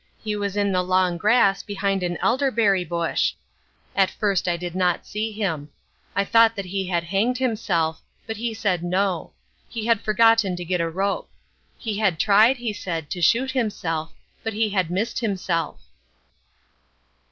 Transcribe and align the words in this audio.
He 0.17 0.35
was 0.35 0.57
in 0.57 0.71
the 0.71 0.81
long 0.81 1.17
grass 1.19 1.61
behind 1.61 2.01
an 2.01 2.17
elderberry 2.23 2.83
bush. 2.83 3.33
At 3.95 4.09
first 4.09 4.47
I 4.47 4.57
did 4.57 4.73
not 4.73 5.05
see 5.05 5.31
him. 5.31 5.69
I 6.15 6.25
thought 6.25 6.55
that 6.55 6.65
he 6.65 6.87
had 6.87 7.03
hanged 7.03 7.37
himself. 7.37 8.01
But 8.25 8.37
he 8.37 8.55
said 8.55 8.81
no. 8.83 9.33
He 9.69 9.85
had 9.85 10.01
forgotten 10.01 10.55
to 10.55 10.65
get 10.65 10.81
a 10.81 10.89
rope. 10.89 11.29
He 11.77 11.99
had 11.99 12.17
tried, 12.17 12.57
he 12.57 12.73
said, 12.73 13.11
to 13.11 13.21
shoot 13.21 13.51
himself. 13.51 14.11
But 14.43 14.53
he 14.53 14.69
had 14.69 14.89
missed 14.89 15.19
himself. 15.19 15.81